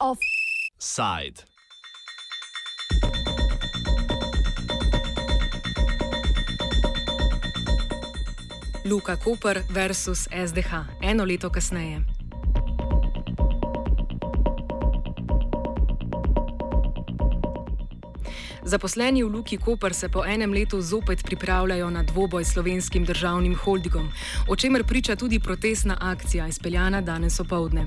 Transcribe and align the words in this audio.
Offside. 0.00 1.44
Luka 8.84 9.16
Koper 9.16 9.62
versus 9.68 10.28
SDH 10.32 10.86
eno 11.02 11.24
leto 11.24 11.50
kasneje. 11.50 12.09
Zaposleni 18.70 19.24
v 19.24 19.28
Luki 19.28 19.56
Koper 19.58 19.94
se 19.94 20.08
po 20.08 20.22
enem 20.24 20.52
letu 20.52 20.80
zopet 20.80 21.24
pripravljajo 21.24 21.90
na 21.90 22.02
dvoboj 22.02 22.44
s 22.44 22.52
slovenskim 22.52 23.04
državnim 23.04 23.54
holdingom, 23.54 24.08
o 24.48 24.56
čemer 24.56 24.84
priča 24.84 25.16
tudi 25.16 25.40
protestna 25.40 25.96
akcija, 26.00 26.46
izpeljana 26.46 27.00
danes 27.00 27.40
opovdne. 27.40 27.86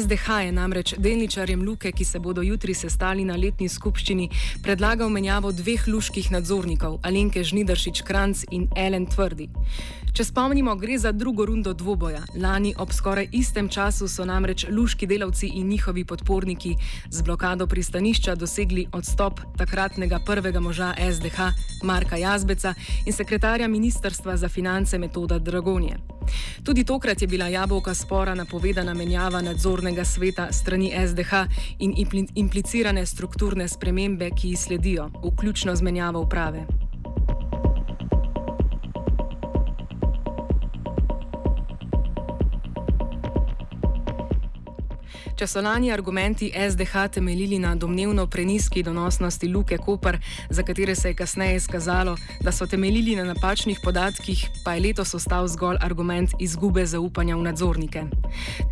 SDH 0.00 0.28
je 0.44 0.52
namreč 0.52 0.94
delničarjem 0.98 1.62
Luke, 1.62 1.92
ki 1.92 2.04
se 2.04 2.18
bodo 2.18 2.42
jutri 2.42 2.74
sestali 2.74 3.24
na 3.24 3.36
letni 3.36 3.68
skupščini, 3.68 4.28
predlagal 4.62 5.10
menjavo 5.10 5.52
dveh 5.52 5.86
luških 5.86 6.32
nadzornikov, 6.32 6.98
Alenke 7.02 7.44
Žnidaršič 7.44 8.02
Kranc 8.02 8.42
in 8.50 8.66
Ellen 8.76 9.06
Tvrdi. 9.06 9.48
Če 10.10 10.24
spomnimo, 10.26 10.72
gre 10.74 10.96
za 10.98 11.12
drugo 11.14 11.44
rundo 11.46 11.70
dvoboja. 11.70 12.24
Lani 12.34 12.72
ob 12.82 12.90
skoraj 12.92 13.28
istem 13.38 13.68
času 13.70 14.08
so 14.10 14.24
namreč 14.26 14.64
luški 14.66 15.06
delavci 15.06 15.52
in 15.54 15.68
njihovi 15.70 16.02
podporniki 16.04 16.72
z 17.10 17.22
blokado 17.22 17.66
pristanišča 17.70 18.34
dosegli 18.34 18.88
odstop 18.92 19.40
takratnega 20.00 20.24
prvega 20.24 20.60
moža 20.60 20.94
SDH 21.12 21.38
Marka 21.82 22.16
Jazbeca 22.16 22.74
in 23.06 23.12
sekretarja 23.12 23.68
Ministrstva 23.68 24.36
za 24.36 24.48
finance 24.48 24.98
Metoda 24.98 25.38
Dragonje. 25.38 25.96
Tudi 26.64 26.84
tokrat 26.84 27.22
je 27.22 27.28
bila 27.28 27.48
jabolka 27.48 27.94
spora 27.94 28.34
napovedana 28.34 28.94
menjava 28.94 29.42
nadzornega 29.42 30.04
sveta 30.04 30.52
strani 30.52 30.92
SDH 31.06 31.32
in 31.78 31.94
implicirane 32.34 33.06
strukturne 33.06 33.68
spremembe, 33.68 34.30
ki 34.30 34.48
ji 34.48 34.56
sledijo, 34.56 35.10
vključno 35.24 35.76
z 35.76 35.82
menjavo 35.82 36.20
uprave. 36.20 36.89
Če 45.40 45.46
so 45.48 45.62
lani 45.64 45.88
argumenti 45.88 46.50
SDH 46.52 47.06
temeljili 47.14 47.58
na 47.58 47.70
domnevno 47.74 48.26
preniski 48.26 48.82
donosnosti 48.82 49.48
Luke 49.48 49.78
Koper, 49.78 50.18
za 50.50 50.62
katere 50.62 50.94
se 50.94 51.08
je 51.08 51.14
kasneje 51.14 51.56
izkazalo, 51.56 52.16
da 52.40 52.52
so 52.52 52.66
temeljili 52.66 53.14
na 53.16 53.24
napačnih 53.24 53.80
podatkih, 53.82 54.42
pa 54.64 54.74
je 54.74 54.80
letos 54.80 55.14
ostal 55.14 55.48
zgolj 55.48 55.78
argument 55.80 56.34
izgube 56.38 56.84
zaupanja 56.86 57.36
v 57.36 57.42
nadzornike. 57.42 58.02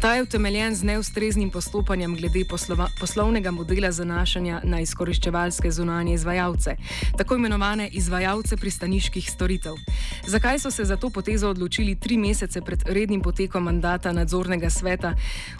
Ta 0.00 0.14
je 0.14 0.22
utemeljen 0.22 0.74
z 0.74 0.84
neustreznim 0.84 1.50
postopanjem 1.50 2.16
glede 2.16 2.44
poslova, 2.50 2.90
poslovnega 3.00 3.50
modela 3.50 3.92
zanašanja 3.92 4.60
na 4.64 4.82
izkoriščevalske 4.84 5.70
zunanje 5.70 6.14
izvajalce, 6.14 6.76
tako 7.16 7.40
imenovane 7.40 7.88
izvajalce 7.88 8.56
pristaniških 8.56 9.30
storitev. 9.30 9.80
Zakaj 10.26 10.58
so 10.58 10.70
se 10.70 10.84
za 10.84 10.96
to 10.96 11.10
potezo 11.10 11.48
odločili 11.48 11.96
tri 11.96 12.20
mesece 12.20 12.60
pred 12.60 12.84
rednim 12.86 13.24
potekom 13.24 13.64
mandata 13.64 14.12
nadzornega 14.12 14.70
sveta, 14.70 15.14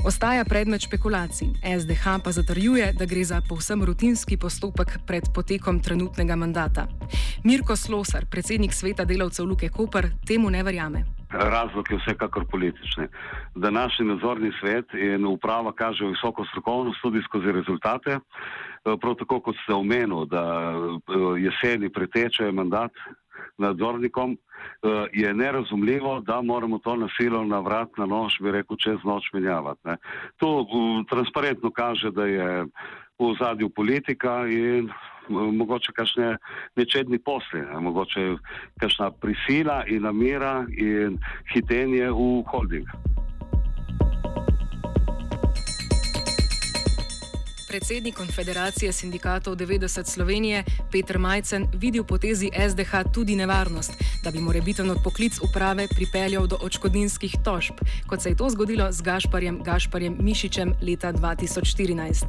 ostaja 0.04 0.44
predmet 0.44 0.80
špekulacije 0.80 0.97
špekulacij. 0.98 1.48
SDH 1.80 2.04
pa 2.24 2.30
zatrjuje, 2.32 2.92
da 2.98 3.06
gre 3.06 3.24
za 3.24 3.40
povsem 3.48 3.84
rutinski 3.84 4.36
postopek 4.36 4.98
pred 5.06 5.22
potekom 5.34 5.80
trenutnega 5.80 6.36
mandata. 6.36 6.86
Mirko 7.44 7.76
Slosar, 7.76 8.26
predsednik 8.30 8.72
sveta 8.72 9.04
delavcev 9.04 9.46
Luke 9.46 9.68
Koper, 9.68 10.10
temu 10.26 10.50
ne 10.50 10.62
verjame. 10.62 11.04
Razlog 11.30 11.86
je 11.90 11.98
vsekakor 11.98 12.46
politični. 12.50 13.06
Današnji 13.54 14.06
nadzorni 14.06 14.50
svet 14.60 14.86
in 14.94 15.26
uprava 15.26 15.72
kaže 15.72 16.04
visoko 16.04 16.44
strokovnost 16.44 16.98
tudi 17.02 17.22
skozi 17.22 17.52
rezultate. 17.52 18.18
Prav 19.00 19.14
tako 19.14 19.40
kot 19.40 19.56
ste 19.62 19.74
omenili, 19.74 20.26
da 20.26 20.74
jeseni 21.38 21.92
preteče 21.92 22.52
mandat 22.52 22.92
nadzornikom, 23.58 24.36
je 25.12 25.34
nerazumljivo, 25.34 26.20
da 26.20 26.42
moramo 26.42 26.78
to 26.78 26.96
nasilo 26.96 27.44
na 27.44 27.60
vrat, 27.60 27.88
na 27.98 28.06
nož, 28.06 28.38
bi 28.40 28.50
rekel, 28.50 28.76
čez 28.76 29.04
noč 29.04 29.32
menjavati. 29.32 29.80
Ne. 29.84 29.96
To 30.36 30.60
uh, 30.60 31.04
transparentno 31.10 31.70
kaže, 31.70 32.10
da 32.10 32.24
je 32.24 32.66
v 33.18 33.34
zadju 33.40 33.68
politika 33.70 34.46
in 34.46 34.90
uh, 34.90 35.52
mogoče 35.52 35.92
kakšne 35.92 36.36
nečedni 36.76 37.18
posli, 37.18 37.60
ne. 37.60 37.80
mogoče 37.80 38.36
kakšna 38.80 39.10
prisila 39.10 39.82
in 39.86 40.02
namira 40.02 40.64
in 40.70 41.18
hitenje 41.54 42.10
v 42.10 42.42
holding. 42.46 42.86
Predsednik 47.68 48.14
Konfederacije 48.14 48.92
sindikatov 48.92 49.56
90 49.56 50.04
Slovenije 50.04 50.64
Petr 50.92 51.18
Majcen 51.18 51.66
vidi 51.74 52.00
v 52.00 52.04
potezi 52.04 52.50
SDH 52.68 53.12
tudi 53.14 53.36
nevarnost, 53.36 53.92
da 54.24 54.30
bi 54.30 54.40
morebiten 54.40 54.90
odpoklic 54.90 55.36
uprave 55.42 55.88
pripeljal 55.88 56.46
do 56.46 56.56
očkodninskih 56.62 57.34
tožb, 57.44 57.74
kot 58.06 58.22
se 58.22 58.28
je 58.28 58.36
to 58.36 58.48
zgodilo 58.50 58.92
z 58.92 59.02
Gašparjem, 59.02 59.60
Gašparjem 59.62 60.16
Mišičem 60.20 60.72
leta 60.82 61.12
2014. 61.12 62.24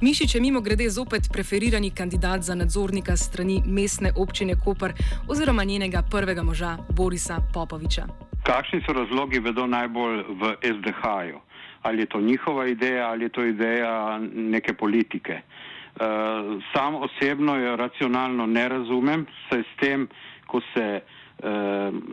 Mišič 0.00 0.34
je 0.34 0.40
mimo 0.40 0.60
grede 0.60 0.90
zopet 0.90 1.28
preferirani 1.32 1.90
kandidat 1.90 2.42
za 2.42 2.54
nadzornika 2.54 3.16
strani 3.16 3.62
mestne 3.66 4.12
občine 4.16 4.54
Koper 4.64 4.92
oziroma 5.28 5.64
njenega 5.64 6.02
prvega 6.10 6.42
moža 6.42 6.78
Borisa 6.90 7.42
Popoviča. 7.54 8.06
Kakšni 8.46 8.80
so 8.86 8.92
razlogi, 8.92 9.38
vedo 9.38 9.66
najbolj 9.66 10.22
v 10.22 10.54
SDH-ju 10.62 11.45
ali 11.86 12.02
je 12.02 12.06
to 12.06 12.20
njihova 12.20 12.66
ideja 12.66 13.08
ali 13.08 13.24
je 13.24 13.28
to 13.28 13.44
ideja 13.44 14.18
neke 14.34 14.72
politike. 14.74 15.40
Uh, 15.40 16.62
sam 16.74 16.94
osebno 16.94 17.56
jo 17.56 17.76
racionalno 17.76 18.46
ne 18.46 18.68
razumem, 18.68 19.26
saj 19.48 19.60
s 19.60 19.80
tem, 19.80 20.08
ko 20.46 20.60
se 20.74 21.00
uh, 21.00 21.48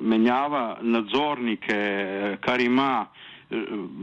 menjava 0.01 0.78
nadzornike, 0.81 1.81
kar 2.41 2.61
ima 2.61 3.06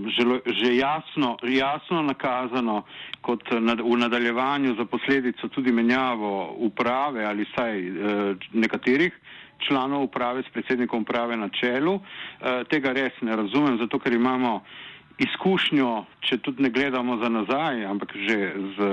že, 0.07 0.23
že 0.47 0.77
jasno, 0.77 1.37
jasno 1.43 2.03
nakazano 2.03 2.85
kot 3.21 3.43
nad, 3.61 3.81
v 3.81 3.97
nadaljevanju 3.99 4.75
za 4.79 4.85
posledico 4.85 5.49
tudi 5.49 5.73
menjavo 5.73 6.55
uprave 6.59 7.25
ali 7.25 7.47
saj 7.57 7.91
uh, 7.91 8.37
nekaterih 8.53 9.13
članov 9.69 10.03
uprave 10.03 10.43
s 10.43 10.53
predsednikom 10.53 11.03
uprave 11.03 11.37
na 11.37 11.49
čelu, 11.49 11.95
uh, 11.95 12.03
tega 12.71 12.93
res 12.93 13.13
ne 13.21 13.37
razumem, 13.37 13.79
zato 13.79 13.99
ker 13.99 14.13
imamo 14.13 14.55
uh, 14.55 14.63
izkušnjo, 15.21 15.91
če 16.25 16.39
tudi 16.45 16.65
ne 16.65 16.71
gledamo 16.73 17.19
za 17.21 17.29
nazaj, 17.29 17.85
ampak 17.85 18.15
že 18.17 18.37
z 18.77 18.89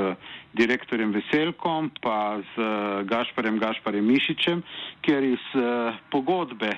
direktorjem 0.60 1.14
Veselkom, 1.16 1.92
pa 2.04 2.40
z 2.54 2.70
Gašparjem 3.08 3.60
Gašparjem 3.62 4.06
Mišičem, 4.06 4.64
ker 5.06 5.24
iz 5.24 5.44
uh, 5.56 5.96
pogodbe, 6.12 6.74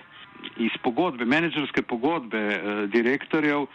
iz 0.61 0.73
pogodbe, 0.83 1.25
menedžerske 1.25 1.81
pogodbe 1.81 2.41
uh, 2.41 2.83
direktorjev 2.93 3.65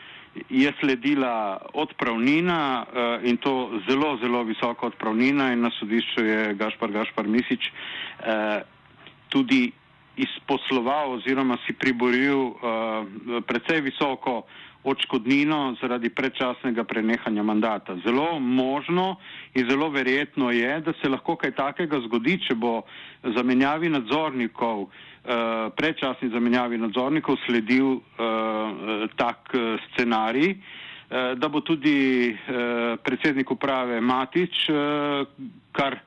je 0.50 0.70
sledila 0.80 1.62
odpravnina 1.74 2.60
uh, 2.82 3.26
in 3.26 3.38
to 3.38 3.80
zelo, 3.88 4.16
zelo 4.22 4.42
visoka 4.46 4.86
odpravnina 4.86 5.52
in 5.54 5.66
na 5.66 5.70
sodišču 5.78 6.26
je 6.26 6.40
Gašpar 6.58 6.90
Gašpar 6.90 7.26
Mišič 7.26 7.70
tudi 9.34 9.72
izposloval 10.16 11.18
oziroma 11.18 11.58
si 11.66 11.74
priboril 11.74 12.38
uh, 12.38 12.54
precej 13.46 13.82
visoko 13.82 14.44
odškodnino 14.84 15.76
zaradi 15.80 16.10
predčasnega 16.10 16.84
prenehanja 16.84 17.42
mandata. 17.42 17.96
Zelo 18.04 18.38
možno 18.40 19.16
in 19.54 19.68
zelo 19.70 19.88
verjetno 19.90 20.50
je, 20.50 20.80
da 20.80 20.92
se 21.02 21.08
lahko 21.08 21.36
kaj 21.36 21.54
takega 21.56 22.00
zgodi, 22.06 22.38
če 22.46 22.54
bo 22.54 22.82
zamenjavi 23.36 23.88
nadzornikov, 23.88 24.86
uh, 24.86 24.92
predčasni 25.76 26.28
zamenjavi 26.30 26.78
nadzornikov 26.78 27.40
sledil 27.46 27.96
uh, 27.96 29.08
tak 29.16 29.54
uh, 29.54 29.76
scenarij, 29.92 30.56
da 31.14 31.48
bo 31.52 31.60
tudi 31.60 32.34
predsednik 33.04 33.50
uprave 33.50 34.00
Matič, 34.00 34.64
kar 35.72 35.98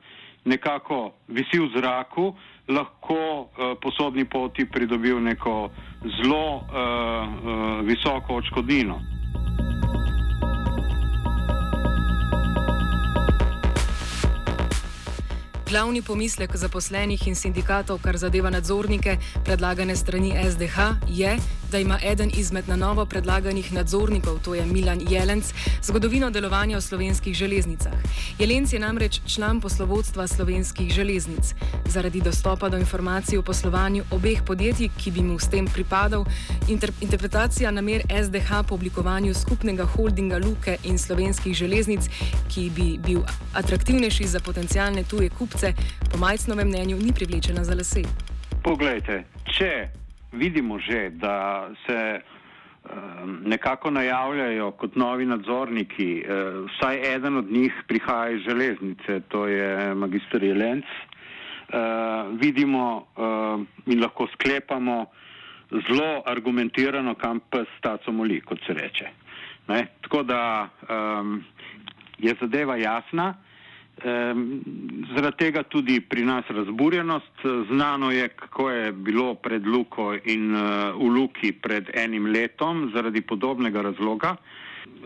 nekako 0.44 1.12
visi 1.28 1.56
v 1.60 1.68
zraku, 1.76 2.34
lahko 2.68 3.40
uh, 3.40 3.74
po 3.82 3.90
sodni 3.90 4.24
poti 4.24 4.64
pridobil 4.64 5.20
neko 5.20 5.70
zelo 6.04 6.56
uh, 6.56 6.62
uh, 6.62 7.80
visoko 7.84 8.34
odškodnino. 8.34 9.00
Glavni 15.68 16.02
pomislek 16.02 16.56
zaposlenih 16.56 17.26
in 17.28 17.34
sindikatov, 17.36 17.98
kar 18.00 18.16
zadeva 18.16 18.48
nadzornike 18.50 19.18
predlagane 19.44 19.96
strani 19.96 20.32
SDH, 20.32 20.78
je, 21.08 21.36
da 21.70 21.78
ima 21.78 21.98
eden 22.02 22.30
izmed 22.34 22.68
na 22.68 22.76
novo 22.76 23.06
predlaganih 23.06 23.72
nadzornikov, 23.72 24.38
to 24.44 24.54
je 24.54 24.66
Milan 24.66 25.00
Jelenc, 25.10 25.44
zgodovino 25.82 26.30
delovanja 26.30 26.76
v 26.76 26.80
slovenskih 26.80 27.34
železnicah. 27.34 27.92
Jelenc 28.38 28.72
je 28.72 28.78
namreč 28.78 29.20
član 29.26 29.60
poslovodstva 29.60 30.26
slovenskih 30.26 30.92
železnic. 30.92 31.54
Zaradi 31.86 32.20
dostopa 32.20 32.68
do 32.68 32.78
informacij 32.78 33.38
o 33.38 33.42
poslovanju 33.42 34.04
obeh 34.10 34.42
podjetij, 34.46 34.88
ki 34.98 35.10
bi 35.10 35.22
mu 35.22 35.38
s 35.38 35.48
tem 35.48 35.66
pripadal, 35.66 36.24
inter 36.68 36.92
interpretacija 37.00 37.70
namer 37.70 38.02
SDH 38.24 38.64
po 38.68 38.74
oblikovanju 38.74 39.34
skupnega 39.34 39.84
holdinga 39.84 40.38
Luke 40.38 40.76
in 40.84 40.98
slovenskih 40.98 41.54
železnic, 41.54 42.08
ki 42.48 42.70
bi 42.70 42.98
bil 42.98 43.22
atraktivnejši 43.54 44.26
za 44.26 44.40
potencijalne 44.40 45.04
tuje 45.04 45.30
kupce, 45.30 45.74
po 46.12 46.18
majcnovem 46.18 46.68
mnenju 46.68 46.96
ni 46.96 47.12
privlečena 47.12 47.64
za 47.64 47.74
lase. 47.74 48.02
Poglejte, 48.62 49.24
če 49.44 49.88
vidimo 50.32 50.78
že, 50.78 51.10
da 51.10 51.68
se 51.86 52.20
um, 52.20 53.42
nekako 53.44 53.90
najavljajo 53.90 54.70
kot 54.70 54.96
novi 54.96 55.26
nadzorniki, 55.26 56.24
uh, 56.24 56.70
vsaj 56.70 57.14
eden 57.14 57.36
od 57.36 57.50
njih 57.50 57.72
prihaja 57.88 58.30
iz 58.30 58.40
železnice, 58.40 59.20
to 59.28 59.46
je 59.46 59.94
magistr 59.94 60.44
Jelenc, 60.44 60.84
uh, 60.84 62.40
vidimo 62.40 63.06
in 63.86 64.00
lahko 64.00 64.26
sklepamo 64.32 65.06
zelo 65.70 66.22
argumentirano, 66.26 67.14
kam 67.14 67.40
pa 67.50 67.64
staco 67.78 68.12
moli, 68.12 68.40
kot 68.40 68.58
se 68.66 68.72
reče. 68.72 69.08
Ne? 69.68 69.86
Tako 70.00 70.22
da 70.22 70.68
je 72.18 72.34
zadeva 72.40 72.76
jasna. 72.76 73.34
Zaradi 74.02 75.36
tega 75.38 75.62
tudi 75.62 76.00
pri 76.00 76.24
nas 76.24 76.44
razburjenost. 76.48 77.42
Znano 77.70 78.10
je, 78.10 78.28
kako 78.28 78.70
je 78.70 78.92
bilo 78.92 79.34
pred 79.34 79.66
Luko 79.66 80.14
in 80.24 80.54
uh, 80.54 80.94
v 80.94 81.08
Luki 81.08 81.52
pred 81.52 81.90
enim 81.94 82.26
letom 82.26 82.90
zaradi 82.94 83.20
podobnega 83.20 83.82
razloga. 83.82 84.36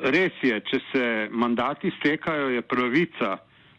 Res 0.03 0.33
je, 0.43 0.61
če 0.61 0.81
se 0.93 1.29
mandati 1.31 1.93
stekajo, 1.99 2.49
je 2.49 2.63
pravica 2.63 3.37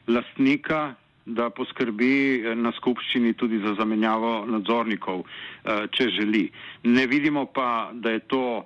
lastnika, 0.07 0.95
da 1.25 1.49
poskrbi 1.49 2.41
eh, 2.43 2.55
na 2.55 2.73
skupščini 2.75 3.33
tudi 3.39 3.61
za 3.63 3.75
zamenjavo 3.79 4.43
nadzornikov, 4.45 5.23
uh, 5.23 5.85
če 5.91 6.09
želi. 6.09 6.49
Ne 6.83 7.07
vidimo 7.07 7.45
pa, 7.45 7.91
da 7.93 8.11
je 8.11 8.19
to 8.19 8.65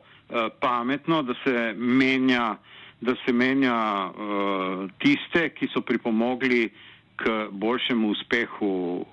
pametno, 0.59 1.21
da 1.23 1.31
se 1.39 1.71
menja 1.77 2.57
da 3.01 3.15
se 3.25 3.33
menja 3.33 4.09
uh, 4.09 4.89
tiste, 4.97 5.49
ki 5.53 5.69
so 5.73 5.81
pripomogli 5.81 6.69
k 7.17 7.49
boljšemu 7.51 8.09
uspehu 8.09 8.71
uh, 9.01 9.05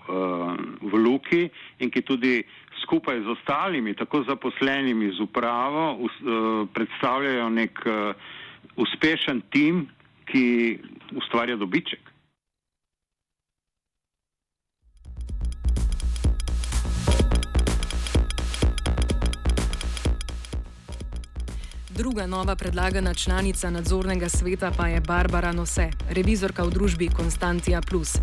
v 0.80 0.92
Luki 1.00 1.48
in 1.80 1.90
ki 1.90 2.02
tudi 2.04 2.42
skupaj 2.82 3.20
z 3.24 3.28
ostalimi, 3.32 3.94
tako 3.96 4.24
zaposlenimi 4.28 5.12
z 5.16 5.20
upravo, 5.24 5.96
us, 6.04 6.16
uh, 6.20 6.64
predstavljajo 6.72 7.48
nek 7.48 7.84
uh, 7.86 8.12
uspešen 8.76 9.42
tim, 9.50 9.86
ki 10.28 10.78
ustvarja 11.16 11.56
dobiček. 11.56 12.13
Druga 21.96 22.26
nova 22.26 22.56
predlagana 22.56 23.14
članica 23.14 23.70
nadzornega 23.70 24.28
sveta 24.28 24.70
pa 24.76 24.86
je 24.86 25.00
Barbara 25.00 25.52
Nose, 25.52 25.90
revizorka 26.10 26.64
v 26.64 26.70
družbi 26.70 27.08
Konstantija 27.08 27.80
Plus. 27.90 28.16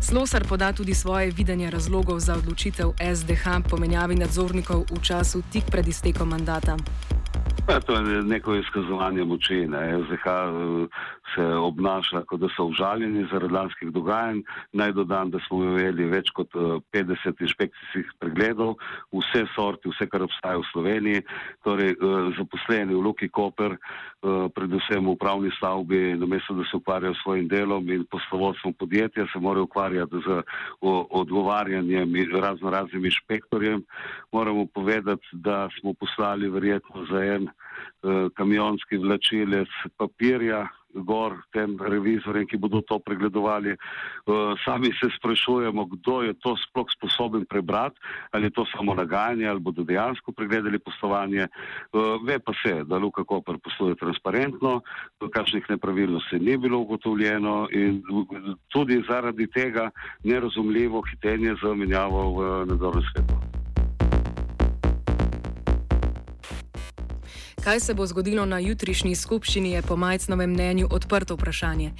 Slosar 0.00 0.44
poda 0.48 0.72
tudi 0.72 0.94
svoje 0.94 1.30
videnje 1.30 1.70
razlogov 1.70 2.18
za 2.20 2.34
odločitev 2.34 2.88
SDH 3.14 3.68
po 3.70 3.76
menjavi 3.76 4.14
nadzornikov 4.14 4.84
v 4.90 5.00
času 5.02 5.42
tik 5.52 5.64
pred 5.70 5.88
iztekom 5.88 6.28
mandata. 6.28 6.76
Ja, 7.68 7.80
to 7.80 7.92
je 7.92 8.22
neko 8.22 8.54
izkazovanje 8.56 9.24
moči. 9.24 9.66
Ne. 9.66 10.00
SDH 10.08 10.24
se 11.38 11.44
obnaša, 11.54 12.22
kot 12.26 12.40
da 12.40 12.48
so 12.56 12.66
užaljeni 12.72 13.26
zaradi 13.30 13.54
lanskih 13.54 13.92
dogajanj. 13.94 14.42
Naj 14.72 14.92
dodam, 14.92 15.30
da 15.30 15.38
smo 15.46 15.62
imeli 15.64 16.08
več 16.10 16.30
kot 16.34 16.50
50 16.54 17.28
eh, 17.30 17.44
inšpekcijskih 17.46 18.10
pregledov, 18.18 18.74
vse 19.14 19.44
sorti, 19.54 19.92
vse, 19.92 20.08
kar 20.10 20.24
obstaja 20.26 20.58
v 20.58 20.66
Sloveniji. 20.72 21.22
Torej, 21.66 21.94
eh, 21.94 22.30
zaposleni 22.38 22.94
v 22.94 23.04
Luki 23.06 23.28
Koper, 23.28 23.76
predvsem 24.54 25.04
v 25.06 25.12
upravni 25.14 25.50
stavbi, 25.54 26.16
namesto 26.18 26.56
da 26.58 26.64
se 26.66 26.76
ukvarjajo 26.76 27.14
s 27.14 27.22
svojim 27.22 27.46
delom 27.48 27.86
in 27.94 28.02
poslovodstvom 28.10 28.74
podjetja, 28.74 29.28
se 29.32 29.38
morajo 29.38 29.68
ukvarjati 29.68 30.22
z 30.26 30.40
odgovarjanjem 31.20 32.16
razno 32.40 32.70
raznim 32.70 33.04
inšpektorjem. 33.04 33.84
Moramo 34.32 34.66
povedati, 34.66 35.22
da 35.32 35.68
smo 35.78 35.94
poslali 35.94 36.50
verjetno 36.50 37.06
za 37.06 37.22
en 37.24 37.46
Eh, 37.46 37.67
kamionski 38.34 38.96
vlačilec 38.96 39.68
papirja 39.98 40.66
gor 40.94 41.36
tem 41.52 41.76
revizorjem, 41.76 42.46
ki 42.48 42.56
bodo 42.56 42.80
to 42.82 42.98
pregledovali. 42.98 43.76
Eh, 43.76 43.78
sami 44.64 44.92
se 44.96 45.10
sprašujemo, 45.18 45.84
kdo 45.84 46.22
je 46.22 46.34
to 46.40 46.56
sploh 46.56 46.86
sposoben 46.96 47.44
prebrati, 47.44 47.98
ali 48.32 48.48
je 48.48 48.50
to 48.50 48.64
samo 48.76 48.94
nagajanje, 48.94 49.46
ali 49.46 49.60
bodo 49.60 49.84
dejansko 49.84 50.32
pregledali 50.32 50.78
poslovanje. 50.78 51.44
Eh, 51.44 51.48
ve 52.24 52.38
pa 52.38 52.52
se, 52.62 52.84
da 52.84 52.98
Luka 52.98 53.24
Koper 53.24 53.58
posluje 53.58 53.94
transparentno, 53.94 54.80
kakšnih 55.32 55.64
nepravilnosti 55.68 56.38
ni 56.38 56.56
bilo 56.56 56.78
ugotovljeno 56.78 57.68
in 57.72 58.02
tudi 58.68 59.02
zaradi 59.08 59.46
tega 59.46 59.90
nerazumljivo 60.24 61.02
hitenje 61.10 61.54
za 61.62 61.74
menjavo 61.74 62.32
v 62.32 62.66
nadzornem 62.66 63.04
svetu. 63.12 63.47
Kaj 67.64 67.80
se 67.80 67.94
bo 67.94 68.06
zgodilo 68.06 68.44
na 68.46 68.58
jutrišnji 68.58 69.14
skupščini, 69.14 69.72
je 69.72 69.82
po 69.82 69.96
majcnovem 69.96 70.50
mnenju 70.50 70.86
odprto 70.90 71.34
vprašanje. 71.34 71.90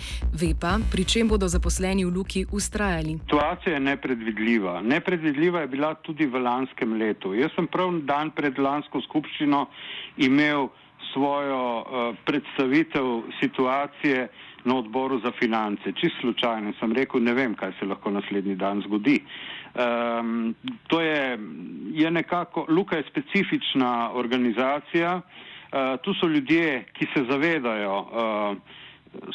Ve 0.40 0.52
pa, 0.60 0.78
pri 0.92 1.04
čem 1.04 1.28
bodo 1.28 1.48
zaposleni 1.48 2.04
v 2.04 2.14
Luki 2.14 2.44
ustrajali. 2.52 3.18
Situacija 3.26 3.74
je 3.74 3.80
nepredvidljiva. 3.80 4.80
Nepredvidljiva 4.82 5.60
je 5.60 5.72
bila 5.74 5.94
tudi 5.94 6.26
v 6.26 6.42
lanskem 6.42 6.94
letu. 7.00 7.34
Jaz 7.34 7.50
sem 7.56 7.66
prav 7.66 7.90
dan 8.06 8.30
pred 8.30 8.58
lansko 8.58 9.02
skupščino 9.08 9.66
imel 10.16 10.68
svojo 11.12 11.62
uh, 11.80 12.16
predstavitev 12.24 13.22
situacije 13.40 14.28
na 14.64 14.76
odboru 14.78 15.20
za 15.20 15.32
finance. 15.38 15.92
Čist 15.92 16.20
slučajno 16.20 16.72
sem 16.78 16.92
rekel, 16.92 17.22
ne 17.22 17.34
vem, 17.34 17.54
kaj 17.54 17.72
se 17.80 17.86
lahko 17.86 18.10
naslednji 18.10 18.54
dan 18.56 18.82
zgodi. 18.86 19.20
Um, 19.74 20.54
to 20.86 21.00
je, 21.00 21.38
je 21.92 22.10
nekako, 22.10 22.66
Luka 22.68 22.96
je 22.96 23.04
specifična 23.10 24.10
organizacija, 24.14 25.20
Uh, 25.68 26.00
tu 26.00 26.14
so 26.14 26.26
ljudje, 26.26 26.84
ki 26.92 27.06
se 27.14 27.24
zavedajo 27.30 27.96
uh, 28.00 28.56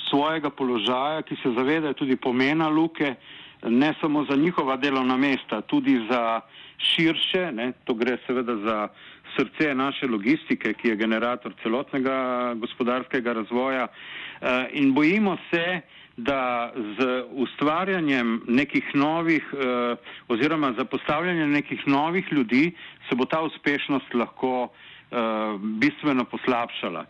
svojega 0.10 0.50
položaja, 0.50 1.22
ki 1.22 1.36
se 1.44 1.52
zavedajo 1.58 1.94
tudi 1.94 2.16
pomena 2.16 2.70
luke, 2.70 3.16
ne 3.64 3.94
samo 4.02 4.26
za 4.26 4.36
njihova 4.36 4.78
delovna 4.78 5.18
mesta, 5.18 5.62
tudi 5.62 6.08
za 6.10 6.42
širše, 6.78 7.52
ne, 7.52 7.72
to 7.84 7.94
gre 7.94 8.18
seveda 8.28 8.56
za 8.56 8.88
srce 9.38 9.76
naše 9.76 10.08
logistike, 10.08 10.74
ki 10.74 10.88
je 10.88 10.96
generator 10.96 11.54
celotnega 11.64 12.54
gospodarskega 12.56 13.34
razvoja. 13.34 13.88
Uh, 13.88 14.48
in 14.72 14.94
bojimo 14.94 15.38
se, 15.52 15.82
da 16.18 16.72
z 16.76 17.24
ustvarjanjem 17.32 18.42
nekih 18.48 18.86
novih 18.94 19.54
uh, 19.54 19.98
oziroma 20.28 20.74
za 20.78 20.86
postavljanje 20.86 21.48
nekih 21.48 21.88
novih 21.88 22.28
ljudi 22.32 22.72
se 23.10 23.16
bo 23.16 23.26
ta 23.26 23.42
uspešnost 23.42 24.14
lahko 24.14 24.64
uh, 24.64 25.62
bistveno 25.62 26.26
poslabšala. 26.26 27.06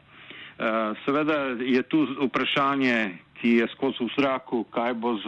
Seveda 1.05 1.57
je 1.59 1.81
tu 1.83 2.07
vprašanje, 2.27 3.17
ki 3.41 3.49
je 3.57 3.67
skozi 3.73 4.05
v 4.05 4.09
zraku, 4.15 4.63
kaj 4.63 4.93
bo 4.93 5.15
z 5.17 5.25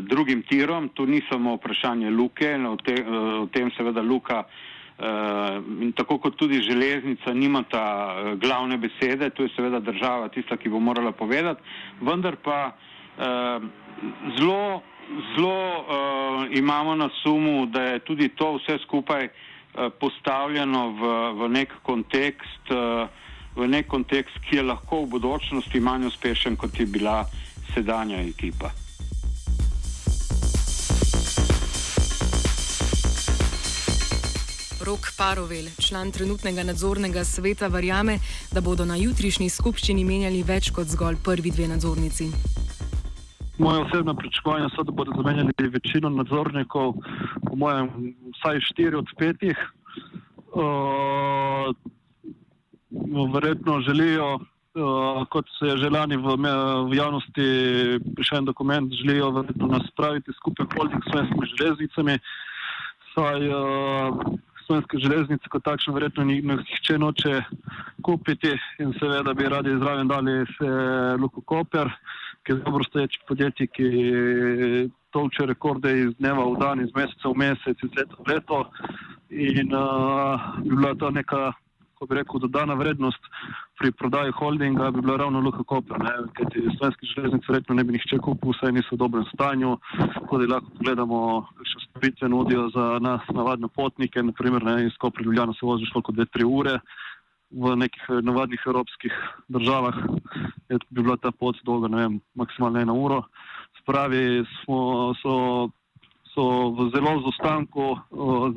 drugim 0.00 0.42
tirom. 0.42 0.88
Tu 0.88 1.06
ni 1.06 1.22
samo 1.30 1.54
vprašanje 1.54 2.10
luke, 2.10 2.50
o, 2.66 2.76
te, 2.76 2.96
o 3.06 3.46
tem 3.54 3.70
seveda 3.76 4.02
luka 4.02 4.42
in 5.82 5.92
tako 5.96 6.18
kot 6.18 6.36
tudi 6.36 6.60
železnica 6.62 7.32
nimata 7.34 7.82
uh, 7.82 8.38
glavne 8.38 8.76
besede, 8.78 9.30
tu 9.30 9.42
je 9.42 9.50
seveda 9.56 9.80
država 9.80 10.28
tista, 10.28 10.56
ki 10.56 10.68
bo 10.68 10.80
morala 10.80 11.12
povedati, 11.12 11.62
vendar 12.00 12.36
pa 12.42 12.70
uh, 12.70 13.64
zelo, 14.38 14.82
zelo 15.36 15.58
imamo 16.50 16.94
na 16.94 17.08
sumu, 17.22 17.66
da 17.66 17.82
je 17.82 17.98
tudi 17.98 18.28
to 18.28 18.54
vse 18.56 18.78
skupaj 18.86 19.28
Eh, 19.72 19.88
postavljeno 20.00 20.88
v, 20.90 21.02
v 21.32 21.48
nek 21.48 21.70
kontekst, 21.82 22.68
eh, 22.68 23.08
v 23.56 23.68
nek 23.68 23.86
kontekst, 23.88 24.36
ki 24.44 24.60
je 24.60 24.62
lahko 24.68 25.00
v 25.04 25.16
bodočnosti 25.16 25.80
manj 25.80 26.12
uspešen, 26.12 26.60
kot 26.60 26.76
je 26.76 26.84
bila 26.84 27.24
sedanja 27.72 28.20
ekipa. 28.20 28.68
Rok 34.92 35.08
Parovel, 35.16 35.72
član 35.80 36.10
trenutnega 36.12 36.60
nadzornega 36.68 37.24
sveta, 37.24 37.68
verjame, 37.72 38.18
da 38.52 38.60
bodo 38.60 38.84
na 38.84 38.98
jutrišnji 39.00 39.48
skupščini 39.48 40.02
menjali 40.04 40.42
več 40.44 40.68
kot 40.76 40.90
zgolj 40.92 41.16
prvi 41.24 41.48
dve 41.54 41.64
nadzornici. 41.70 42.26
Moje 43.56 43.86
osebno 43.86 44.12
pričakovanje 44.18 44.68
so, 44.74 44.84
da 44.84 44.92
bodo 44.92 45.16
zamenjali 45.16 45.70
večino 45.78 46.10
nadzornikov, 46.12 46.92
po 47.46 47.56
mojem, 47.56 47.88
vsaj 48.36 48.60
štiri 48.68 49.00
od 49.00 49.08
petih. 49.16 49.64
Uh, 50.52 51.72
verjetno 53.32 53.80
želijo, 53.88 54.28
uh, 54.36 55.24
kot 55.32 55.48
se 55.56 55.72
je 55.72 55.80
želani 55.86 56.20
v, 56.20 56.36
v 56.92 57.00
javnosti 57.00 57.48
prišel 58.12 58.42
en 58.44 58.52
dokument, 58.52 58.92
želijo 59.00 59.32
verjetno 59.40 59.72
nas 59.72 59.88
spraviti 59.88 60.36
skupaj 60.36 60.68
holding 60.76 61.00
s 61.00 61.10
slovenskimi 61.10 61.52
železnicami. 61.56 62.20
Saj 63.16 63.48
uh, 63.48 64.40
slovenske 64.66 64.98
železnice 64.98 65.48
kot 65.50 65.64
takšne 65.64 65.94
verjetno 65.94 66.24
nihče 66.24 66.98
noče 66.98 67.40
kupiti 68.02 68.52
in 68.78 68.92
seveda 68.98 69.34
bi 69.34 69.48
radi 69.48 69.76
zraven 69.78 70.08
dali 70.08 70.34
se 70.56 70.70
Luko 71.20 71.40
Koper, 71.40 71.90
ki 72.42 72.52
je 72.52 72.56
dobro 72.64 72.84
stoječ 72.84 73.18
podjetje, 73.28 73.66
ki 73.66 73.88
tolče 75.12 75.46
rekorde 75.46 75.92
iz 76.00 76.14
dneva 76.18 76.44
v 76.44 76.58
dan, 76.60 76.80
iz 76.80 76.90
meseca 76.94 77.28
v 77.28 77.36
mesec, 77.44 77.84
iz 77.84 77.90
leta 77.96 78.16
v 78.18 78.32
leto. 78.32 78.60
In 79.30 79.74
uh, 79.74 80.40
bi 80.64 80.76
bila 80.76 80.94
to 80.94 81.10
neka, 81.10 81.52
ko 82.02 82.06
bi 82.10 82.16
rekel, 82.18 82.40
dodana 82.42 82.74
vrednost 82.74 83.28
pri 83.78 83.92
prodaji 83.94 84.32
holdinga, 84.34 84.90
bi 84.90 85.00
bila 85.04 85.20
ravno 85.20 85.40
Luka 85.40 85.62
Koper, 85.62 86.02
ker 86.34 86.48
ti 86.50 86.64
slovenski 86.74 87.06
železnice 87.06 87.46
verjetno 87.48 87.76
ne 87.78 87.84
bi 87.86 87.94
nihče 87.94 88.18
kupil, 88.18 88.50
vsaj 88.50 88.72
niso 88.74 88.96
v 88.96 88.98
dobrem 89.04 89.26
stanju, 89.30 89.76
tako 90.16 90.40
da 90.42 90.48
lahko 90.50 90.72
pogledamo, 90.78 91.20
kakšne 91.60 91.82
storitve 91.84 92.30
nudijo 92.32 92.64
za 92.74 92.86
nas, 93.06 93.28
navadne 93.30 93.70
potnike, 93.70 94.22
naprimer 94.22 94.66
ne, 94.66 94.74
iz 94.88 94.96
Kopra 94.98 95.22
Ljubljana 95.22 95.54
se 95.54 95.66
voziš 95.66 95.92
koliko 95.94 96.12
dve, 96.18 96.26
tri 96.26 96.44
ure. 96.44 96.80
V 97.52 97.76
nekih 97.76 98.02
navadnih 98.24 98.62
evropskih 98.66 99.12
državah 99.52 99.94
je, 100.72 100.78
bi 100.90 101.02
bila 101.02 101.18
ta 101.20 101.30
pot 101.30 101.60
dolga, 101.62 101.88
ne 101.92 102.00
vem, 102.00 102.18
maksimalno 102.34 102.80
eno 102.80 102.96
uro. 102.98 103.22
Spravi, 103.82 104.42
smo, 104.64 105.12
so 105.22 105.36
so 106.32 106.72
v 106.72 106.88
zelo 106.96 107.20
zaostanku 107.20 107.86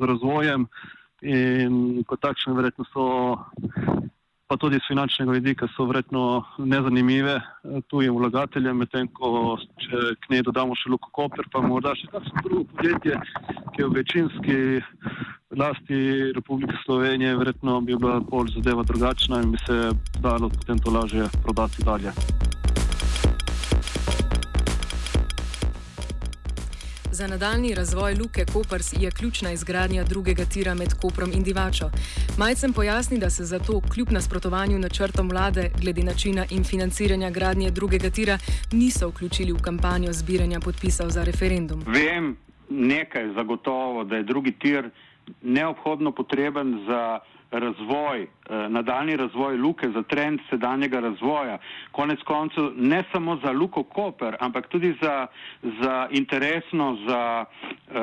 razvojem 0.00 0.64
in 1.22 2.02
kot 2.06 2.20
takšne 2.20 2.54
verjetno 2.56 2.84
so, 2.92 3.04
pa 4.46 4.56
tudi 4.56 4.78
z 4.78 4.88
finančnega 4.88 5.32
vidika, 5.32 5.68
so 5.76 5.86
verjetno 5.88 6.44
nezanimive 6.58 7.40
tujim 7.90 8.18
vlagateljem, 8.20 8.84
medtem 8.84 9.08
ko 9.16 9.56
če 9.82 10.14
k 10.20 10.30
njej 10.30 10.46
dodamo 10.46 10.76
še 10.78 10.92
Luko 10.92 11.10
Koper, 11.12 11.48
pa 11.52 11.62
morda 11.64 11.96
še 11.98 12.10
kakšno 12.12 12.44
drugo 12.44 12.68
podjetje, 12.76 13.20
ki 13.74 13.82
je 13.82 13.88
v 13.88 13.96
večinski 13.96 14.58
lasti 15.56 15.98
Republike 16.36 16.76
Slovenije, 16.84 17.36
verjetno 17.36 17.80
bi 17.80 17.96
bila 17.96 18.20
bolj 18.20 18.54
zadeva 18.58 18.84
drugačna 18.86 19.42
in 19.42 19.56
bi 19.56 19.62
se 19.66 19.90
dalo 20.20 20.52
potem 20.52 20.78
to 20.78 20.94
lažje 20.94 21.30
prodati 21.42 21.84
dalje. 21.86 22.12
Za 27.16 27.26
nadaljni 27.26 27.74
razvoj 27.74 28.14
Luke 28.14 28.44
Kopers 28.52 28.92
je 28.92 29.10
ključna 29.10 29.52
izgradnja 29.52 30.04
drugega 30.04 30.44
tira 30.44 30.74
med 30.74 30.88
Koprom 31.00 31.30
in 31.32 31.42
Divačo. 31.42 31.90
Majcem 32.38 32.72
pojasni, 32.72 33.18
da 33.18 33.30
se 33.30 33.44
zato 33.44 33.80
kljub 33.94 34.10
nasprotovanju 34.10 34.78
načrtom 34.78 35.30
vlade 35.30 35.70
glede 35.80 36.02
načina 36.02 36.44
in 36.50 36.64
financiranja 36.64 37.30
gradnje 37.30 37.70
drugega 37.70 38.10
tira 38.10 38.38
niso 38.72 39.08
vključili 39.08 39.52
v 39.52 39.62
kampanjo 39.62 40.12
zbiranja 40.12 40.60
podpisov 40.60 41.08
za 41.10 41.24
referendum. 41.24 41.84
Vem 41.86 42.36
nekaj 42.68 43.32
zagotovo, 43.34 44.04
da 44.04 44.16
je 44.16 44.22
drugi 44.22 44.52
tir 44.52 44.90
neobhodno 45.42 46.12
potreben 46.12 46.84
za 46.88 47.18
razvoj, 47.50 48.22
eh, 48.22 48.68
nadaljni 48.68 49.16
razvoj 49.16 49.56
luke, 49.56 49.88
za 49.90 50.02
trend 50.02 50.40
sedanjega 50.50 51.00
razvoja, 51.00 51.58
konec 51.92 52.22
koncev 52.22 52.70
ne 52.76 53.04
samo 53.12 53.36
za 53.44 53.52
Luko 53.52 53.82
Koper, 53.82 54.36
ampak 54.40 54.68
tudi 54.68 54.94
za, 55.02 55.26
za 55.62 56.08
interesno 56.10 56.98
za 57.08 57.44
uh, 57.44 57.94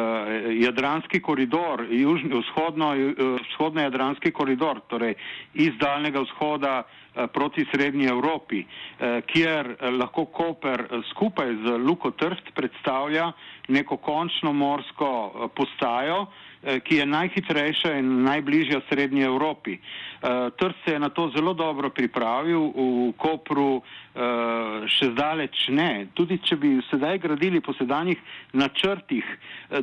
jadranski 0.60 1.22
koridor, 1.22 1.86
južni, 1.90 2.30
vzhodno, 2.40 2.90
uh, 2.90 3.40
vzhodno 3.50 3.82
jadranski 3.82 4.32
koridor, 4.32 4.80
torej 4.88 5.14
iz 5.54 5.72
daljnega 5.80 6.20
vzhoda 6.20 6.84
uh, 6.86 7.03
proti 7.34 7.66
srednji 7.72 8.06
Evropi, 8.08 8.64
uh, 8.64 9.20
kjer 9.26 9.68
uh, 9.76 9.90
lahko 10.00 10.26
Koper 10.26 10.86
skupaj 11.12 11.52
z 11.66 11.78
Luko 11.78 12.12
Trst 12.12 12.54
predstavlja 12.56 13.32
neko 13.68 13.98
končno 13.98 14.54
morsko 14.54 15.12
postajo, 15.56 16.26
Eh, 16.64 16.80
ki 16.80 16.96
je 16.96 17.06
najhitrejša 17.06 17.90
in 18.00 18.24
najbližja 18.24 18.80
srednji 18.88 19.26
Evropi. 19.28 19.76
Eh, 20.24 20.50
Trst 20.56 20.76
se 20.86 20.92
je 20.92 21.00
na 21.00 21.10
to 21.10 21.32
zelo 21.36 21.54
dobro 21.54 21.90
pripravil, 21.90 22.72
v 22.72 23.14
Kopru 23.20 23.82
eh, 23.82 24.88
še 24.88 25.12
zdaleč 25.12 25.68
ne. 25.76 26.08
Tudi 26.16 26.40
če 26.40 26.56
bi 26.56 26.78
sedaj 26.88 27.20
gradili 27.20 27.60
po 27.60 27.76
sedanjih 27.76 28.20
načrtih 28.56 29.28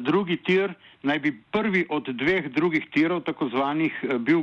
drugi 0.00 0.38
tir, 0.40 0.72
naj 1.02 1.18
bi 1.20 1.32
prvi 1.52 1.84
od 1.88 2.08
dveh 2.08 2.48
drugih 2.52 2.88
tirov, 2.92 3.22
tako 3.24 3.48
zvanih, 3.52 3.92
bil 4.20 4.42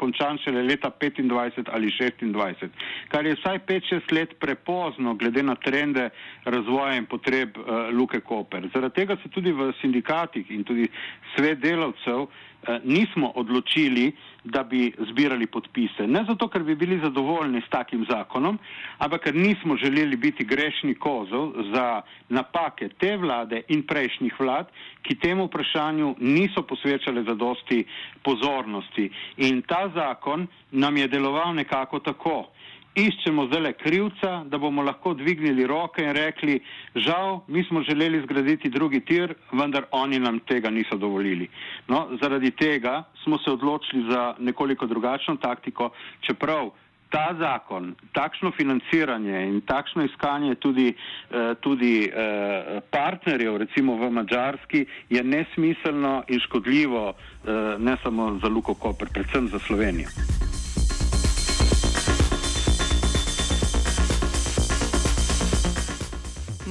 končan 0.00 0.40
šele 0.40 0.62
leta 0.64 0.88
25 0.88 1.68
ali 1.68 1.92
26, 1.92 2.72
kar 3.12 3.28
je 3.28 3.36
vsaj 3.36 3.60
5-6 3.68 4.14
let 4.16 4.32
prepozno 4.40 5.14
glede 5.20 5.44
na 5.44 5.54
trende 5.54 6.08
razvoja 6.44 6.96
in 6.96 7.06
potreb 7.06 7.60
Luke 7.92 8.20
Koper. 8.20 8.70
Zaradi 8.72 9.02
tega 9.02 9.18
se 9.22 9.28
tudi 9.28 9.52
v 9.52 9.68
sindikatih 9.82 10.48
in 10.50 10.64
tudi 10.64 10.88
svet 11.36 11.60
delavcev 11.60 12.24
eh, 12.24 12.80
nismo 12.84 13.32
odločili, 13.34 14.12
da 14.44 14.64
bi 14.64 14.92
zbirali 15.10 15.21
podpise. 15.46 16.06
Ne 16.06 16.24
zato, 16.28 16.48
ker 16.48 16.62
bi 16.62 16.74
bili 16.74 17.00
zadovoljni 17.02 17.60
s 17.66 17.70
takim 17.70 18.06
zakonom, 18.10 18.58
ampak 18.98 19.22
ker 19.24 19.34
nismo 19.34 19.76
želeli 19.76 20.16
biti 20.16 20.44
grešni 20.44 20.94
kozov 20.94 21.52
za 21.74 22.02
napake 22.28 22.88
te 22.88 23.16
vlade 23.16 23.62
in 23.68 23.82
prejšnjih 23.86 24.40
vlad, 24.40 24.66
ki 25.02 25.14
temu 25.14 25.46
vprašanju 25.46 26.14
niso 26.18 26.62
posvečale 26.62 27.22
zadosti 27.22 27.84
pozornosti. 28.22 29.10
In 29.36 29.62
ta 29.62 29.88
zakon 29.94 30.46
nam 30.70 30.96
je 30.96 31.08
deloval 31.08 31.54
nekako 31.54 31.98
tako 31.98 32.48
iščemo 32.94 33.46
zdaj 33.46 33.60
le 33.60 33.72
krivca, 33.72 34.32
da 34.44 34.58
bomo 34.58 34.82
lahko 34.82 35.14
dvignili 35.14 35.66
roke 35.66 36.04
in 36.04 36.12
rekli, 36.16 36.60
žal, 36.94 37.40
mi 37.48 37.64
smo 37.64 37.82
želeli 37.82 38.20
zgraditi 38.24 38.70
drugi 38.70 39.00
tir, 39.00 39.34
vendar 39.52 39.86
oni 39.90 40.18
nam 40.18 40.40
tega 40.48 40.70
niso 40.70 40.96
dovolili. 40.96 41.48
No, 41.88 42.08
zaradi 42.22 42.50
tega 42.50 43.02
smo 43.24 43.38
se 43.38 43.50
odločili 43.50 44.12
za 44.12 44.34
nekoliko 44.38 44.86
drugačno 44.86 45.36
taktiko, 45.36 45.90
čeprav 46.20 46.70
ta 47.12 47.34
zakon, 47.38 47.92
takšno 48.16 48.52
financiranje 48.56 49.44
in 49.48 49.60
takšno 49.68 50.04
iskanje 50.04 50.54
tudi, 50.54 50.88
eh, 50.88 51.54
tudi 51.60 52.08
eh, 52.08 52.80
partnerjev, 52.90 53.56
recimo 53.56 53.96
v 54.00 54.10
Mačarski, 54.10 54.86
je 55.10 55.24
nesmiselno 55.24 56.22
in 56.28 56.40
škodljivo 56.40 57.12
eh, 57.12 57.76
ne 57.78 57.96
samo 58.02 58.38
za 58.42 58.48
Luko 58.48 58.74
Koper, 58.74 59.08
predvsem 59.12 59.48
za 59.48 59.58
Slovenijo. 59.58 60.08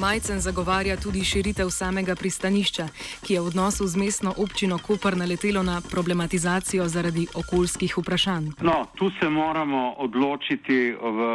Majcen 0.01 0.39
zagovarja 0.39 0.96
tudi 0.98 1.22
širitev 1.22 1.70
samega 1.70 2.15
pristanišča, 2.15 2.88
ki 3.22 3.34
je 3.34 3.41
v 3.41 3.50
odnosu 3.51 3.86
z 3.88 4.00
mestno 4.01 4.31
občino 4.43 4.79
Koper 4.81 5.13
naletelo 5.17 5.62
na 5.63 5.75
problematizacijo 5.91 6.88
zaradi 6.88 7.27
okoljskih 7.41 7.93
vprašanj. 7.98 8.48
No, 8.65 8.88
tu 8.98 9.12
se 9.20 9.29
moramo 9.29 9.93
odločiti, 10.01 10.79
v, 10.98 11.27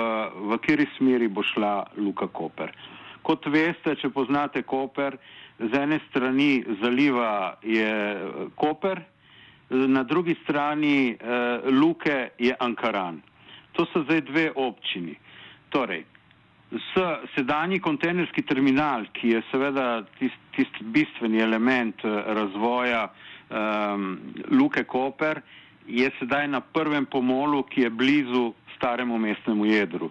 v 0.51 0.59
kateri 0.59 0.87
smeri 0.97 1.29
bo 1.29 1.47
šla 1.47 1.85
Luka 1.97 2.27
Koper. 2.27 2.75
Kot 3.23 3.47
veste, 3.47 3.95
če 4.03 4.11
poznate 4.11 4.65
Koper, 4.67 5.15
z 5.63 5.83
ene 5.85 6.01
strani 6.09 6.65
zaliva 6.83 7.55
je 7.63 7.93
Koper, 8.59 9.05
na 9.71 10.03
drugi 10.03 10.35
strani 10.43 11.15
eh, 11.15 11.71
Luke 11.71 12.31
je 12.39 12.57
Ankaran. 12.59 13.23
To 13.79 13.87
so 13.93 14.03
zdaj 14.03 14.27
dve 14.27 14.51
občini. 14.57 15.15
Torej, 15.71 16.03
S 16.71 16.93
sedanji 17.35 17.79
kontejnerski 17.81 18.43
terminal, 18.43 19.07
ki 19.15 19.37
je 19.37 19.43
seveda 19.51 20.03
tisti 20.19 20.47
tist 20.57 20.81
bistveni 20.81 21.41
element 21.41 22.05
eh, 22.05 22.23
razvoja 22.27 23.09
um, 23.09 24.19
Luke 24.51 24.85
Koper, 24.85 25.41
je 25.87 26.11
sedaj 26.19 26.49
na 26.49 26.61
prvem 26.61 27.07
pomolu, 27.07 27.63
ki 27.63 27.81
je 27.87 27.91
blizu 27.91 28.53
staremu 28.77 29.19
mestnemu 29.19 29.67
jedru. 29.67 30.11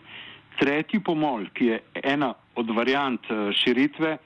Tretji 0.59 1.01
pomol, 1.03 1.49
ki 1.53 1.65
je 1.65 1.79
ena 2.03 2.33
od 2.55 2.69
variant 2.71 3.25
uh, 3.29 3.49
širitve, 3.51 4.17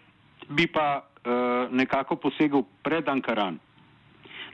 bi 0.50 0.68
pa 0.68 1.02
uh, 1.02 1.72
nekako 1.74 2.20
posegel 2.22 2.64
pred 2.84 3.08
Ankaran. 3.10 3.58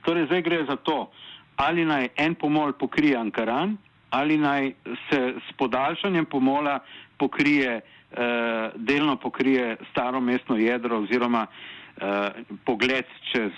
Torej, 0.05 0.29
zdaj 0.29 0.41
gre 0.41 0.61
za 0.69 0.75
to, 0.75 1.09
ali 1.59 1.83
naj 1.85 2.13
en 2.15 2.35
pomol 2.35 2.71
pokrije 2.79 3.17
Ankaran, 3.17 3.75
ali 4.09 4.37
naj 4.37 4.71
se 5.09 5.19
s 5.35 5.57
podaljšanjem 5.57 6.25
pomola 6.25 6.79
pokrije, 7.17 7.81
eh, 7.81 8.69
delno 8.75 9.15
pokrije 9.15 9.77
staro 9.91 10.21
mestno 10.21 10.57
jedro 10.57 10.99
oziroma 11.03 11.47
eh, 11.47 12.29
pogled 12.65 13.05
čez, 13.31 13.51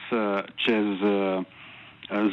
čez 0.66 0.86
eh, 1.04 1.44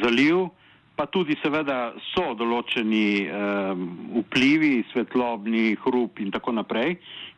zaliv, 0.03 0.47
pa 0.95 1.05
tudi 1.11 1.35
seveda 1.43 1.93
so 2.13 2.31
določeni 2.39 3.27
eh, 3.27 3.83
vplivi, 4.21 4.79
svetlobni, 4.93 5.75
hrup 5.83 6.21
in 6.23 6.31
tako 6.31 6.55
naprej, 6.55 6.95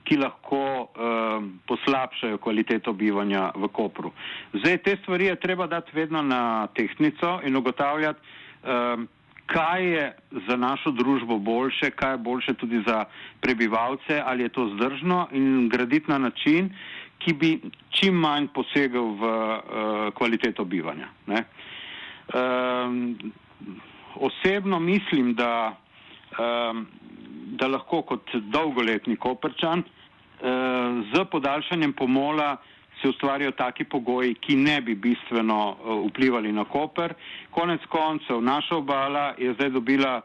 ki 0.08 0.20
lahko 0.22 0.62
eh, 0.86 1.48
poslabšajo 1.70 2.40
kvaliteto 2.44 2.94
bivanja 2.94 3.50
v 3.58 3.70
Kopru. 3.74 4.14
Zdaj 4.62 4.78
te 4.86 4.98
stvari 5.02 5.32
je 5.32 5.40
treba 5.42 5.68
dati 5.68 5.98
vedno 5.98 6.22
na 6.22 6.68
tehnico 6.78 7.40
in 7.46 7.58
ugotavljati, 7.58 8.22
um, 8.64 9.08
kaj 9.48 9.86
je 9.86 10.16
za 10.48 10.56
našo 10.56 10.92
družbo 10.92 11.38
boljše, 11.40 11.92
kaj 11.92 12.14
je 12.14 12.18
boljše 12.18 12.54
tudi 12.54 12.84
za 12.88 13.06
prebivalce, 13.42 14.22
ali 14.26 14.44
je 14.44 14.50
to 14.50 14.70
zdržno 14.76 15.28
in 15.32 15.70
graditi 15.70 16.12
na 16.12 16.18
način, 16.18 16.70
ki 17.20 17.34
bi 17.34 17.62
čim 17.90 18.14
manj 18.14 18.48
posegel 18.54 19.16
v 19.18 19.24
uh, 19.24 20.14
kvaliteto 20.14 20.66
bivanja. 20.66 21.08
Um, 21.28 23.18
osebno 24.16 24.80
mislim, 24.80 25.34
da, 25.34 25.78
um, 26.38 26.88
da 27.58 27.68
lahko 27.68 28.02
kot 28.02 28.36
dolgoletni 28.36 29.16
koprčan 29.16 29.80
uh, 29.80 30.46
z 31.14 31.26
podaljšanjem 31.32 31.94
pomola 31.94 32.58
se 33.02 33.10
ustvarijo 33.10 33.52
taki 33.52 33.84
pogoji, 33.84 34.34
ki 34.34 34.56
ne 34.56 34.82
bi 34.82 34.96
bistveno 34.96 35.60
uh, 35.70 36.10
vplivali 36.10 36.52
na 36.52 36.66
Koper. 36.66 37.14
Konec 37.52 37.82
koncev, 37.90 38.42
naša 38.42 38.76
obala 38.76 39.34
je 39.38 39.54
zdaj 39.54 39.70
dobila 39.70 40.22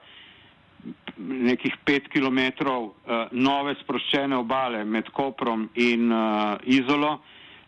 nekih 1.18 1.76
pet 1.84 2.08
kilometrov 2.08 2.84
uh, 2.84 2.92
nove 3.30 3.74
sproščene 3.82 4.36
obale 4.36 4.84
med 4.84 5.10
Koprom 5.10 5.68
in 5.74 6.12
uh, 6.12 6.56
Izolo, 6.64 7.20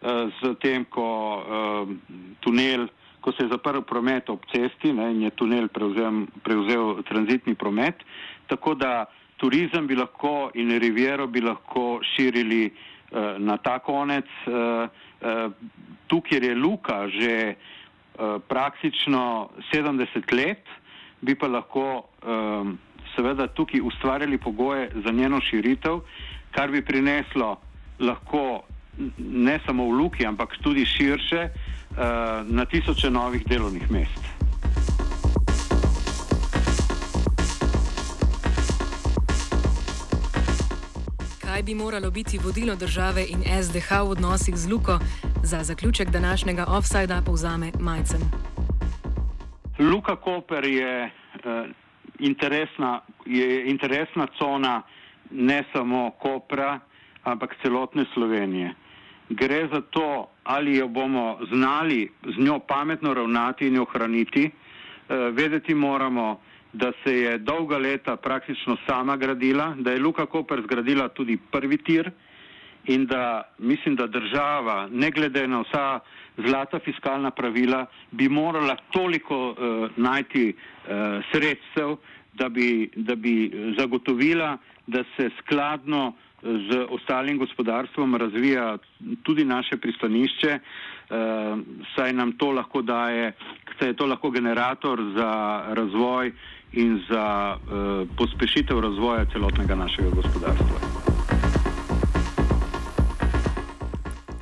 z 0.04 0.50
tem, 0.60 0.82
ko 0.92 1.40
tunel, 2.44 2.82
ko 3.24 3.32
se 3.32 3.46
je 3.46 3.48
zaprl 3.48 3.80
promet 3.88 4.28
ob 4.28 4.42
cesti 4.52 4.90
ne, 4.92 5.06
in 5.14 5.22
je 5.24 5.30
tunel 5.32 5.70
prevzel, 5.72 6.26
prevzel 6.44 7.00
tranzitni 7.08 7.54
promet, 7.56 8.04
tako 8.52 8.74
da 8.76 9.06
turizem 9.40 9.86
bi 9.88 9.96
lahko 9.96 10.50
in 10.60 10.74
riviero 10.76 11.24
bi 11.26 11.40
lahko 11.40 12.02
širili 12.12 12.66
Eh, 12.68 12.93
na 13.38 13.56
ta 13.56 13.78
konec. 13.78 14.26
Eh, 14.46 14.88
eh, 15.20 15.48
tu, 16.06 16.20
kjer 16.20 16.42
je 16.42 16.54
Luka 16.54 17.08
že 17.08 17.54
praktično 18.48 19.50
70 19.72 20.30
let, 20.32 20.62
bi 21.20 21.34
pa 21.34 21.48
lahko 21.50 22.06
seveda 23.16 23.48
tukaj 23.50 23.80
ustvarjali 23.82 24.38
pogoje 24.38 24.90
za 25.04 25.10
njeno 25.10 25.40
širitev, 25.40 25.98
kar 26.54 26.70
bi 26.70 26.84
prineslo 26.84 27.56
lahko 27.98 28.62
ne 29.18 29.58
samo 29.66 29.88
v 29.90 29.98
Luki, 29.98 30.26
ampak 30.26 30.54
tudi 30.62 30.86
širše 30.86 31.48
na 32.46 32.64
tisoče 32.64 33.10
novih 33.10 33.42
delovnih 33.46 33.90
mest. 33.90 34.33
Bi 41.64 41.74
moralo 41.74 42.10
biti 42.10 42.38
vodilo 42.38 42.74
države 42.76 43.24
in 43.28 43.62
SDH 43.62 43.90
v 43.90 44.10
odnosih 44.10 44.56
z 44.56 44.72
Luko, 44.72 44.98
za 45.42 45.62
zaključek 45.62 46.10
današnjega 46.10 46.64
offsajda 46.68 47.22
povzame 47.26 47.72
Majcen. 47.80 48.20
Luka 49.78 50.16
Koper 50.16 50.64
je, 50.64 51.04
uh, 51.04 51.70
interesna, 52.18 53.00
je 53.26 53.70
interesna 53.70 54.26
cona 54.38 54.82
ne 55.30 55.64
samo 55.72 56.10
Kopra, 56.10 56.80
ampak 57.22 57.56
celotne 57.62 58.04
Slovenije. 58.14 58.74
Gre 59.28 59.68
za 59.72 59.80
to, 59.80 60.28
ali 60.44 60.76
jo 60.76 60.88
bomo 60.88 61.38
znali 61.52 62.12
z 62.22 62.44
njo 62.44 62.58
pametno 62.58 63.14
ravnati 63.14 63.66
in 63.66 63.74
jo 63.74 63.82
ohraniti. 63.82 64.44
Uh, 64.44 65.16
vedeti 65.36 65.74
moramo, 65.74 66.40
da 66.74 66.92
se 67.04 67.12
je 67.16 67.38
dolga 67.38 67.78
leta 67.78 68.16
praktično 68.16 68.76
sama 68.86 69.16
gradila, 69.16 69.74
da 69.78 69.92
je 69.92 70.00
Luka 70.00 70.26
Koper 70.26 70.62
zgradila 70.62 71.08
tudi 71.08 71.38
prvi 71.50 71.76
tir 71.78 72.10
in 72.84 73.06
da 73.06 73.42
mislim, 73.58 73.96
da 73.96 74.06
država, 74.06 74.88
ne 74.92 75.10
glede 75.10 75.46
na 75.48 75.60
vsa 75.60 76.00
zlata 76.36 76.78
fiskalna 76.84 77.30
pravila, 77.30 77.86
bi 78.10 78.28
morala 78.28 78.76
toliko 78.90 79.50
uh, 79.50 79.56
najti 79.96 80.52
uh, 80.52 80.92
sredstev, 81.32 81.96
da 82.32 82.48
bi, 82.48 82.90
da 82.96 83.14
bi 83.14 83.50
zagotovila, 83.78 84.58
da 84.86 85.04
se 85.16 85.30
skladno 85.38 86.12
z 86.42 86.86
ostalim 86.90 87.38
gospodarstvom 87.38 88.16
razvija 88.16 88.78
tudi 89.22 89.44
naše 89.44 89.76
pristanišče, 89.76 90.52
uh, 90.54 90.93
saj 91.96 92.12
nam 92.12 92.32
to 92.38 92.50
lahko 92.50 92.82
daje, 92.82 93.32
saj 93.78 93.88
je 93.88 93.96
to 93.96 94.06
lahko 94.06 94.30
generator 94.30 95.00
za 95.16 95.62
razvoj 95.74 96.32
in 96.72 97.00
za 97.10 97.56
uh, 97.56 98.08
pospešitev 98.16 98.80
razvoja 98.80 99.24
celotnega 99.32 99.74
našega 99.74 100.10
gospodarstva. 100.10 100.78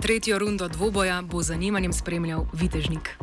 Tretjo 0.02 0.38
rundo 0.38 0.68
dvoboja 0.68 1.22
bo 1.22 1.42
z 1.42 1.46
zanimanjem 1.46 1.92
spremljal 1.92 2.46
Vitežnik. 2.52 3.18